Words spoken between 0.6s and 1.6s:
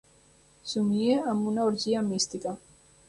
Somia amb